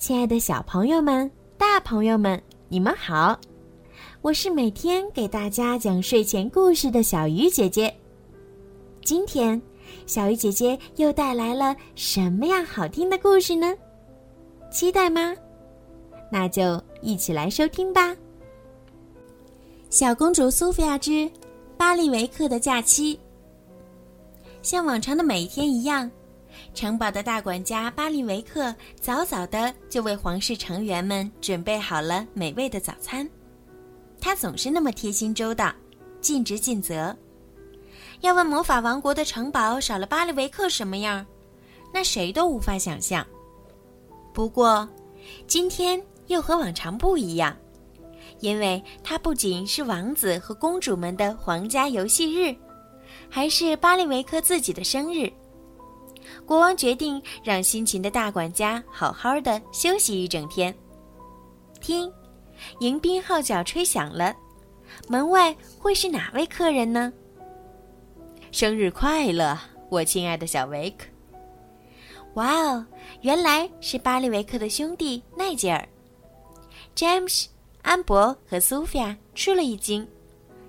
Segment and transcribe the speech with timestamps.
[0.00, 3.38] 亲爱的小朋友们、大朋友们，你们好！
[4.22, 7.94] 我是每天给大家讲睡前故事的小鱼姐姐。
[9.04, 9.60] 今天，
[10.06, 13.76] 小鱼姐姐又带来了什么样好听的故事呢？
[14.72, 15.36] 期待吗？
[16.32, 18.16] 那就一起来收听吧。
[19.90, 21.30] 小公主苏菲亚之
[21.76, 23.20] 巴利维克的假期，
[24.62, 26.10] 像往常的每一天一样。
[26.72, 33.28] 城堡的大管家巴利维克早早的就为皇室成员们准备好了美味的早餐。
[34.20, 35.72] 他总是那么贴心周到，
[36.20, 37.14] 尽职尽责。
[38.20, 41.26] 要问魔法王国的城堡少了巴利维克什么样，
[41.92, 43.26] 那谁都无法想象。
[44.32, 44.88] 不过，
[45.46, 47.56] 今天又和往常不一样，
[48.40, 52.54] 因为它不仅是王子和公主们的皇家游戏日，
[53.28, 55.30] 还是巴利维克自己的生日。
[56.46, 60.74] 国王决定让辛勤的大管家好好的休息一整天。
[61.80, 62.12] 听，
[62.80, 64.34] 迎宾号角吹响了，
[65.08, 67.12] 门外会是哪位客人呢？
[68.52, 69.58] 生日快乐，
[69.88, 71.06] 我亲爱的小维克！
[72.34, 72.86] 哇哦，
[73.22, 75.88] 原来是巴利维克的兄弟奈吉尔。
[76.94, 77.48] 詹姆斯、
[77.82, 80.06] 安博和苏菲亚吃了一惊，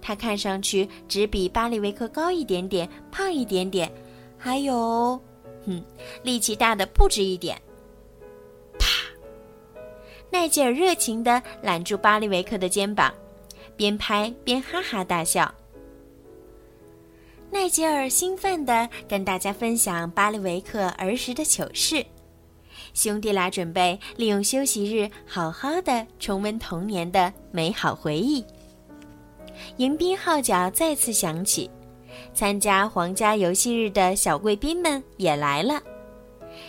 [0.00, 3.92] 他看上去只比巴利维克高一点点，胖一点点，
[4.38, 5.20] 还有。
[5.66, 5.82] 哼，
[6.22, 7.60] 力气大的不止一点。
[8.78, 8.86] 啪！
[10.30, 13.12] 奈吉尔热情地揽住巴利维克的肩膀，
[13.76, 15.52] 边拍边哈哈大笑。
[17.50, 22.04] 奈吉尔兴奋地跟大家分享巴利维克儿时的糗事，
[22.94, 28.44] 兄弟俩准备利用休息日好好的重温童年的美好回忆。
[29.76, 31.70] 迎宾号角再次响起。
[32.32, 35.80] 参加皇家游戏日的小贵宾们也来了。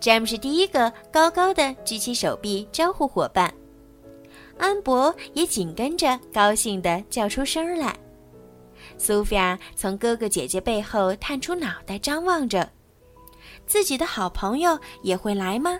[0.00, 3.52] 詹姆斯第一个高高的举起手臂招呼伙伴，
[4.58, 7.94] 安博也紧跟着高兴地叫出声来。
[8.98, 12.70] 苏菲亚从哥哥姐姐背后探出脑袋张望着，
[13.66, 15.78] 自己的好朋友也会来吗？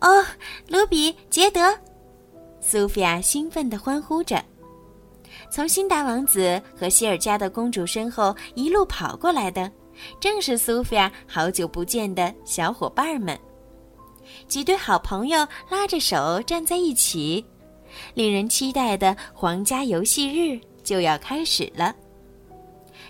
[0.00, 0.24] 哦，
[0.68, 1.74] 卢比、杰德，
[2.60, 4.42] 苏菲亚兴奋地欢呼着。
[5.50, 9.70] 从辛达王子和希尔家的公主身后一路跑过来的，
[10.20, 13.38] 正是苏菲亚好久不见的小伙伴们。
[14.48, 17.44] 几对好朋友拉着手站在一起，
[18.14, 21.94] 令人期待的皇家游戏日就要开始了。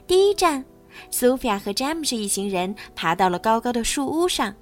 [0.06, 0.64] 第一站，
[1.10, 4.54] 苏菲亚和詹姆斯一行人爬到了高高的树屋上，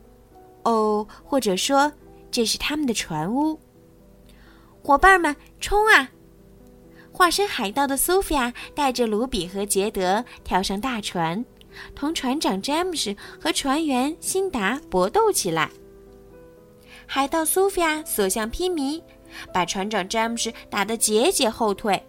[0.62, 1.92] 哦，或者说
[2.30, 3.58] 这是他们的船屋。
[4.82, 6.08] 伙伴们，冲啊！
[7.14, 11.42] 化身海盗的苏菲亚带着卢比和杰德跳上大船，
[11.94, 15.70] 同船长詹姆斯和船员辛达搏斗起来。
[17.06, 19.00] 海盗苏菲亚所向披靡，
[19.52, 22.04] 把船长詹姆斯打得节节后退。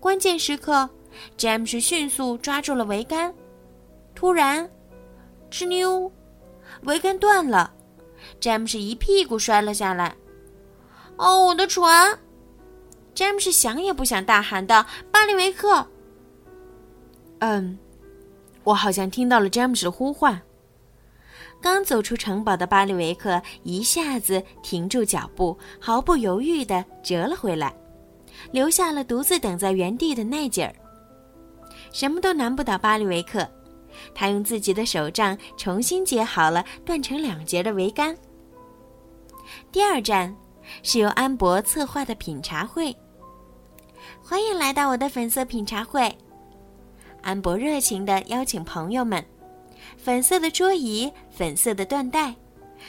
[0.00, 0.88] 关键时刻，
[1.36, 3.32] 詹姆斯迅速抓住了桅杆，
[4.14, 4.66] 突然，
[5.50, 6.10] 哧溜，
[6.84, 7.70] 桅杆断了，
[8.40, 10.16] 詹姆斯一屁股摔了下来。
[11.16, 12.18] 哦，我的船！
[13.14, 15.86] 詹姆斯想也不想，大喊道：“巴利维克！”
[17.38, 17.78] 嗯，
[18.64, 20.40] 我好像听到了詹姆斯的呼唤。
[21.60, 27.74] 刚走出城堡的巴里维克一下子停住脚步，毫不犹豫地折了回来，
[28.50, 30.74] 留下了独自等在原地的奈吉尔。
[31.92, 33.48] 什么都难不倒巴里维克，
[34.14, 38.14] 他用自己的手杖重新接好了断成两截的桅杆。
[39.72, 40.34] 第二站
[40.82, 42.94] 是由安博策划的品茶会。
[44.26, 46.10] 欢迎来到我的粉色品茶会，
[47.20, 49.22] 安博热情地邀请朋友们。
[49.98, 52.34] 粉色的桌椅，粉色的缎带，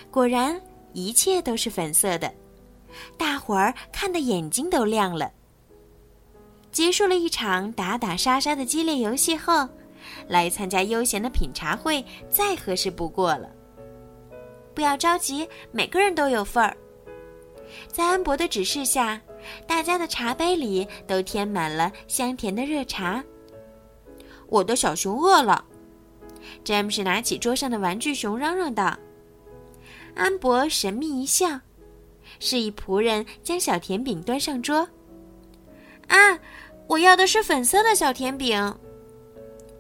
[0.10, 0.60] 果然
[0.94, 2.34] 一切都是粉色的。
[3.18, 5.30] 大伙儿看得眼睛都亮了。
[6.72, 9.68] 结束了一场打打杀杀的激烈游戏后，
[10.30, 13.50] 来参加悠闲的品茶会再合适不过了。
[14.74, 16.78] 不要着急，每个人都有份儿。
[17.92, 19.22] 在安博的指示下。
[19.68, 23.24] 大家的茶杯里都填满了香甜的热茶。
[24.48, 25.64] 我的小熊饿了，
[26.64, 28.98] 詹姆斯拿起桌上的玩具熊，嚷嚷道。
[30.16, 31.60] 安博神秘一笑，
[32.40, 34.90] 示意仆人将小甜饼端上桌。
[36.08, 36.40] 啊，
[36.88, 38.76] 我要的是粉色的小甜饼。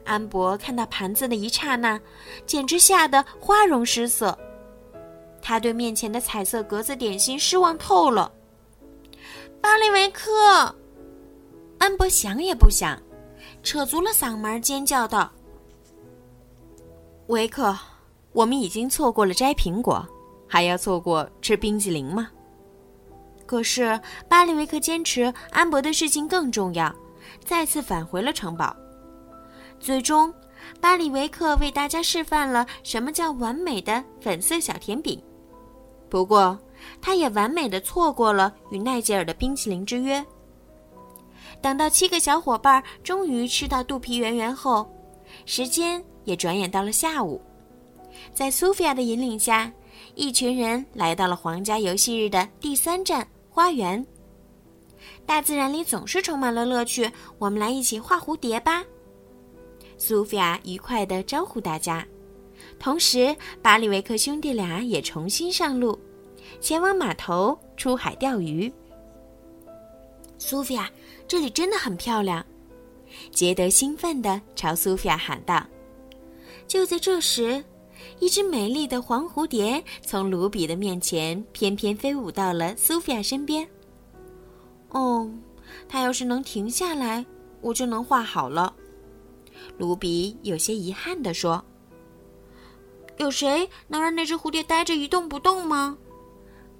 [0.03, 1.99] 安博看到盘子的一刹那，
[2.45, 4.37] 简直吓得花容失色。
[5.47, 8.31] 他对面前的彩色格子点心失望透了。
[9.62, 10.75] 巴利维克，
[11.77, 13.00] 安博想也不想，
[13.62, 15.31] 扯足了嗓门尖叫道
[17.30, 17.77] ：“维克，
[18.31, 20.03] 我们已经错过了摘苹果，
[20.47, 22.31] 还要错过吃冰激凌吗？
[23.45, 26.92] 可是巴里维克坚持安博的事情更重要，
[27.44, 28.75] 再次返回了城堡。
[29.80, 30.33] 最终，
[30.81, 35.21] 巴里维克为大家示范了什么叫完美的粉色小甜饼。
[36.15, 36.57] 不过，
[37.01, 40.25] 他也完美的错过了与奈吉尔的冰淇淋之约。
[41.62, 44.89] 等到七个小伙伴终于吃到肚皮圆圆后，
[45.45, 47.41] 时间也转眼到了下午。
[48.33, 49.69] 在苏菲亚的引领下，
[50.13, 54.07] 一群人来到了皇家游戏日的第三站——花园。
[55.25, 58.81] 大自然里总是充满了乐趣，我们来一起画蝴蝶吧！
[59.97, 62.07] 苏菲亚愉快地招呼大家，
[62.80, 66.00] 同时巴里维克兄弟俩也重新上路，
[66.62, 68.72] 前往码头出海钓鱼。
[70.38, 70.89] 苏菲亚，
[71.27, 72.45] 这里真的很漂亮！
[73.31, 75.66] 杰德兴奋地朝苏菲亚喊道。
[76.68, 77.63] 就在这时，
[78.19, 83.68] 一只美丽的黄蝴蝶从卢比的面前翩翩飞舞到了苏菲亚身边。
[84.89, 85.30] 哦，
[85.88, 87.25] 它要是能停下来，
[87.62, 88.75] 我就能画好了。
[89.78, 91.63] 卢比有些遗憾地说
[93.17, 95.97] ：“有谁能让那只蝴蝶呆着一动不动吗？”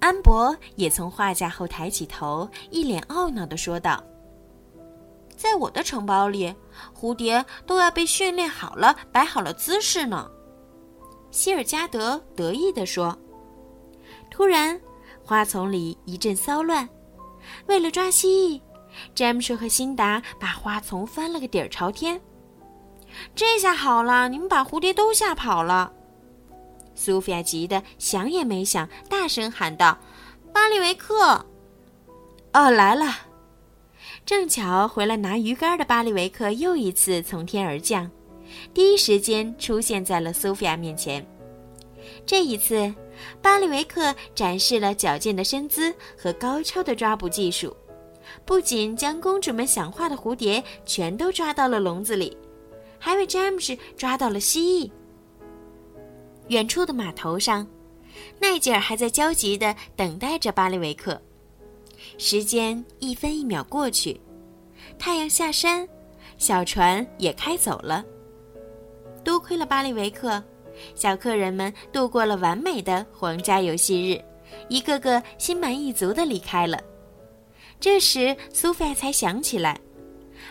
[0.00, 4.02] 安博也从画架后抬起头，一脸懊恼地说道
[5.36, 6.54] ：“在我的城堡里，
[6.94, 10.30] 蝴蝶都要被训练好了，摆好了姿势呢。”
[11.32, 13.16] 希尔加德得意地说。
[14.30, 14.78] 突然，
[15.24, 16.86] 花丛里一阵骚乱，
[17.66, 18.60] 为了抓蜥蜴，
[19.14, 22.20] 詹姆斯和辛达把花丛翻了个底儿朝天。
[23.34, 25.92] 这下好了，你们把蝴蝶都吓跑了。
[26.96, 29.96] 苏菲亚急得想也没想，大声喊道
[30.52, 31.46] ：“巴里维克！”
[32.52, 33.14] 哦，来了！
[34.24, 38.10] 正巧回来拿鱼竿的巴里维克又一次从天而降，
[38.74, 41.24] 第一时间出现在了苏菲亚面前。
[42.24, 42.92] 这一次，
[43.42, 47.76] 巴里维克展示了矫健的身姿和高超的抓捕技术，
[48.44, 52.36] 不仅将公主们想画的蝴蝶全都抓到了笼子里。
[52.98, 54.90] 还为詹姆斯抓到了蜥蜴。
[56.48, 57.66] 远处的码头上，
[58.40, 61.20] 奈吉尔还在焦急地等待着巴利维克。
[62.18, 64.20] 时间一分一秒过去，
[64.98, 65.88] 太阳下山，
[66.38, 68.04] 小船也开走了。
[69.24, 70.42] 多亏了巴利维克，
[70.94, 74.22] 小客人们度过了完美的皇家游戏日，
[74.68, 76.80] 一个个心满意足地离开了。
[77.80, 79.78] 这时，苏菲亚才想起来。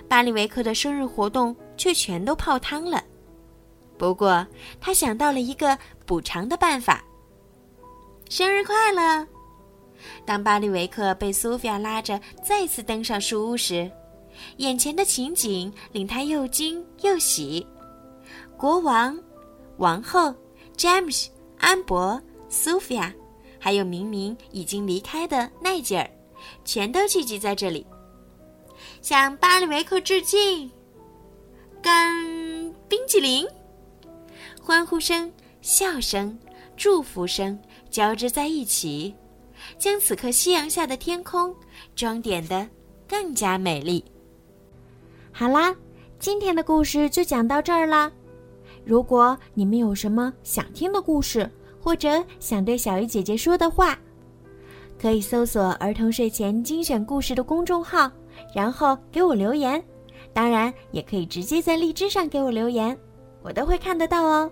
[0.09, 3.01] 巴里维克的生日活动却全都泡汤了。
[3.97, 4.45] 不过，
[4.81, 7.03] 他想到了一个补偿的办法。
[8.29, 9.25] 生日快乐！
[10.25, 13.89] 当巴里维克被苏菲亚拉着再次登上树屋时，
[14.57, 17.65] 眼前的情景令他又惊又喜。
[18.57, 19.17] 国王、
[19.77, 20.33] 王后、
[20.75, 23.13] 詹姆斯、安博、苏菲亚，
[23.59, 26.09] 还有明明已经离开的奈吉尔，
[26.65, 27.85] 全都聚集在这里。
[29.01, 30.69] 向巴里维克致敬！
[31.81, 32.23] 干
[32.89, 33.47] 冰淇淋！
[34.65, 35.31] 欢呼声、
[35.61, 36.35] 笑声、
[36.75, 37.55] 祝福声
[37.91, 39.13] 交织在一起，
[39.77, 41.55] 将此刻夕阳下的天空
[41.95, 42.67] 装点得
[43.07, 44.03] 更加美丽。
[45.31, 45.75] 好啦，
[46.17, 48.11] 今天的故事就讲到这儿啦。
[48.83, 51.47] 如果你们有什么想听的故事，
[51.79, 53.95] 或者想对小鱼姐姐说的话，
[54.99, 58.11] 可以搜索“儿童睡前精选故事”的公众号。
[58.51, 59.79] 然后给我留言，
[60.33, 62.97] 当然也可以直接在荔枝上给我留言，
[63.45, 64.51] 我都会看得到哦。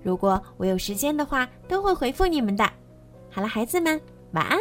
[0.00, 2.64] 如果我有时间的话，都会回复你们的。
[3.28, 4.56] 好了，孩子们，晚安。